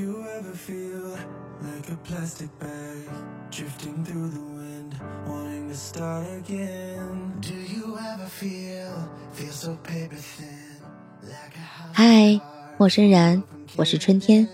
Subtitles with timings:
[0.00, 1.12] you ever feel
[1.60, 3.04] like a plastic bag
[3.50, 4.94] drifting through the wind,
[5.28, 7.34] wanting to start again?
[7.42, 8.90] Do you ever feel
[9.34, 10.80] feel so paper thin,
[11.22, 12.40] like a 嗨，
[12.78, 13.42] 陌生人，
[13.76, 14.48] 我是春天，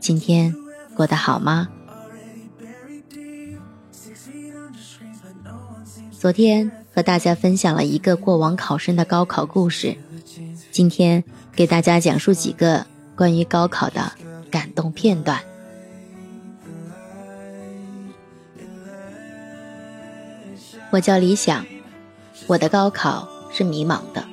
[0.00, 0.54] 今天
[0.94, 1.68] 过得好吗
[6.12, 9.96] 昨天和大家分享了一个过往考生的高考故事，
[10.70, 12.86] 今天给大家讲述几个
[13.16, 14.12] 关于高考的
[14.50, 15.40] 感动片段。
[20.90, 21.64] 我叫李想，
[22.48, 24.24] 我的高考是迷茫的。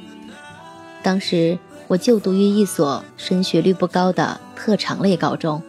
[1.04, 5.62] 当时我就读于一所升学率不高的特长类高中，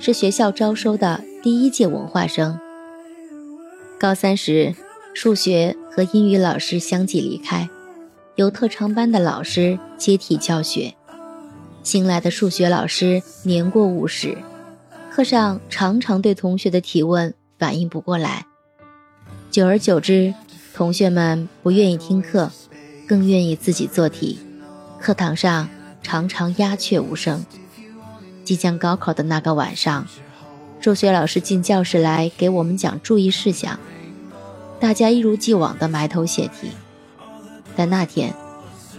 [0.00, 2.58] 是学校招收的第一届文化生。
[3.98, 4.74] 高三时，
[5.14, 7.68] 数学和英语老师相继离开，
[8.34, 10.94] 由特长班的老师接替教学。
[11.88, 14.36] 新来的数学老师年过五十，
[15.10, 18.44] 课上常常对同学的提问反应不过来。
[19.50, 20.34] 久而久之，
[20.74, 22.52] 同学们不愿意听课，
[23.06, 24.38] 更愿意自己做题。
[25.00, 25.66] 课堂上
[26.02, 27.46] 常常鸦雀无声。
[28.44, 30.06] 即将高考的那个晚上，
[30.82, 33.80] 数学老师进教室来给我们讲注意事项，
[34.78, 36.72] 大家一如既往地埋头写题。
[37.74, 38.34] 但那天，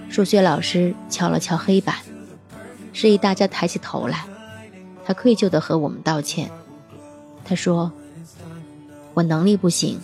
[0.09, 1.95] 数学老师敲了敲黑板，
[2.93, 4.25] 示意大家抬起头来。
[5.05, 6.49] 他愧疚地和我们道歉。
[7.43, 7.91] 他说
[9.15, 9.99] ：“我能力不行，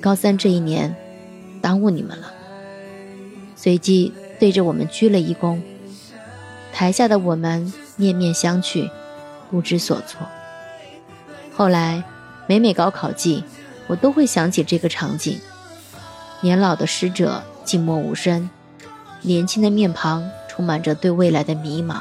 [0.00, 0.94] 高三这一年
[1.62, 2.32] 耽误你们了。”
[3.56, 5.60] 随即对着我们鞠了一躬。
[6.72, 8.90] 台下的我们面面相觑，
[9.50, 10.28] 不知所措。
[11.54, 12.04] 后来，
[12.46, 13.42] 每每高考季，
[13.88, 15.40] 我都会想起这个场景：
[16.40, 18.48] 年老的师者静默无声，
[19.22, 22.00] 年轻的面庞充满着对未来的迷茫。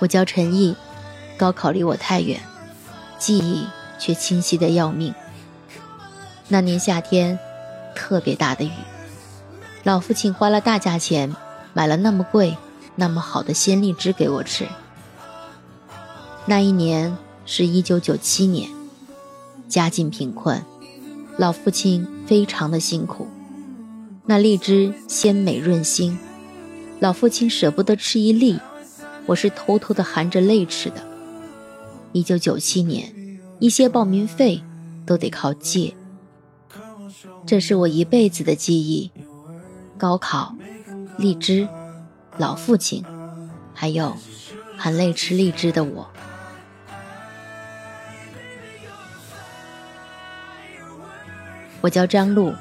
[0.00, 0.74] 我叫陈毅，
[1.38, 2.40] 高考离我太远，
[3.20, 3.68] 记忆
[4.00, 5.14] 却清晰的要命。
[6.48, 7.38] 那年夏天，
[7.94, 8.72] 特别大的雨，
[9.84, 11.36] 老父亲花了大价钱
[11.72, 12.58] 买了那么贵、
[12.96, 14.66] 那么好的鲜荔枝给我吃。
[16.46, 17.16] 那一年
[17.46, 18.68] 是一九九七年，
[19.68, 20.64] 家境贫困，
[21.38, 23.26] 老父亲非常的辛苦。
[24.26, 26.18] 那荔枝鲜美润心，
[27.00, 28.58] 老父亲舍不得吃一粒，
[29.26, 31.02] 我是偷偷的含着泪吃的。
[32.12, 33.12] 一九九七年，
[33.58, 34.62] 一些报名费
[35.06, 35.94] 都得靠借。
[37.46, 39.10] 这是我一辈子的记忆：
[39.98, 40.54] 高考、
[41.16, 41.66] 荔枝、
[42.36, 43.04] 老父亲，
[43.74, 44.14] 还有
[44.76, 46.08] 含泪吃荔枝的我。
[51.82, 52.54] 我叫张璐，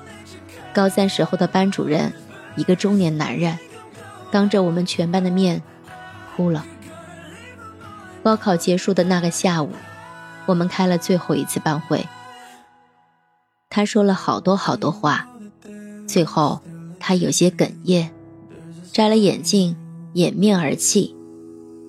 [0.73, 2.11] 高三时候的班主任，
[2.57, 3.57] 一个中年男人，
[4.31, 5.61] 当着我们全班的面
[6.35, 6.65] 哭了。
[8.23, 9.71] 高考结束的那个下午，
[10.45, 12.05] 我们开了最后一次班会。
[13.69, 15.29] 他说了好多好多话，
[16.07, 16.61] 最后
[16.99, 18.11] 他有些哽咽，
[18.91, 19.77] 摘了眼镜，
[20.13, 21.15] 掩面而泣，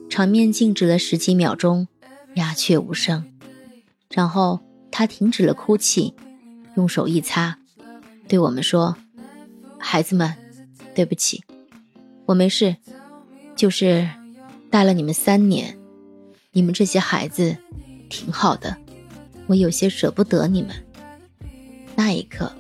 [0.09, 1.89] 场面静止了十几秒钟，
[2.35, 3.25] 鸦雀无声。
[4.11, 4.61] 然后
[4.91, 6.15] 他停止了哭泣，
[6.77, 7.59] 用手一擦，
[8.29, 8.97] 对我们说
[9.79, 10.35] ：“孩子们，
[10.95, 11.43] 对不起，
[12.27, 12.77] 我没事，
[13.55, 14.09] 就是
[14.71, 15.79] 带了你们三年，
[16.53, 17.57] 你们这些孩子
[18.09, 18.77] 挺好的，
[19.47, 20.71] 我有些舍不得你们。”
[21.95, 22.51] 那一刻，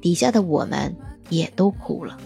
[0.00, 0.94] 底下的我们
[1.28, 2.16] 也都哭了。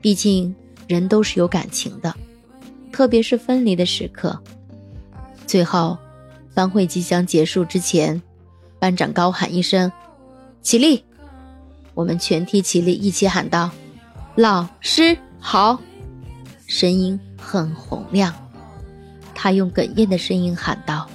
[0.00, 0.54] 毕竟
[0.86, 2.14] 人都是有感情的，
[2.90, 4.40] 特别是分离的时刻。
[5.46, 5.98] 最后，
[6.54, 8.22] 班会即将结束之前，
[8.78, 9.90] 班长高喊一声
[10.62, 11.04] ：“起立！”
[11.94, 13.70] 我们全体起立，一起喊道
[14.36, 15.80] ：“老师好！”
[16.66, 18.34] 声音很洪亮。
[19.34, 21.08] 他用哽咽的声音喊道：“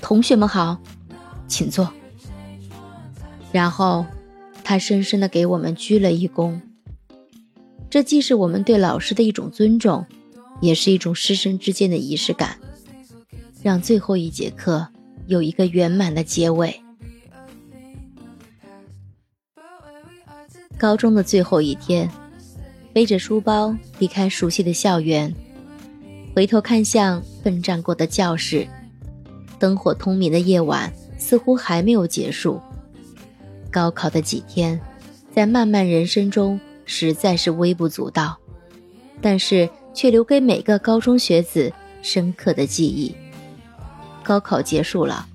[0.00, 0.78] 同学们好，
[1.46, 1.92] 请坐。”
[3.52, 4.06] 然后，
[4.64, 6.60] 他深深地给我们鞠了一躬。
[7.90, 10.06] 这既是我们对老师的一种尊重，
[10.62, 12.56] 也是一种师生之间的仪式感，
[13.62, 14.88] 让最后一节课
[15.26, 16.78] 有一个圆满的结尾。
[20.78, 22.10] 高中的最后一天，
[22.92, 25.32] 背着书包离开熟悉的校园，
[26.34, 28.66] 回头看向奋战过的教室，
[29.60, 32.60] 灯火通明的夜晚似乎还没有结束。
[33.70, 34.80] 高考的几天，
[35.32, 38.36] 在漫漫人生中实在是微不足道，
[39.20, 41.72] 但是却留给每个高中学子
[42.02, 43.14] 深刻的记忆。
[44.22, 45.26] 高考结束了，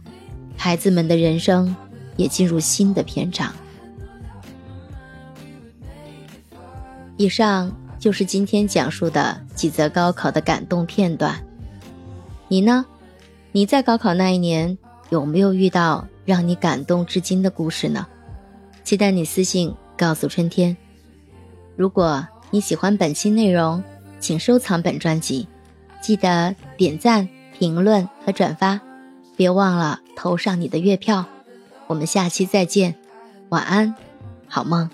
[0.56, 1.76] 孩子们的人生
[2.16, 3.54] 也进入新的篇章。
[7.18, 11.36] 以上就是今天讲述的几则高考的感动片段。
[12.48, 12.86] 你呢？
[13.52, 14.78] 你在高考那一年
[15.10, 18.06] 有没有遇到让你感动至今的故事呢？
[18.84, 20.78] 期待你私信告诉春天。
[21.76, 23.84] 如果你喜欢本期内容，
[24.20, 25.48] 请收藏本专辑，
[26.02, 28.80] 记得点赞、评论和转发，
[29.36, 31.26] 别忘了投上你的月票。
[31.88, 32.96] 我们下期再见，
[33.50, 33.96] 晚安，
[34.48, 34.90] 好梦。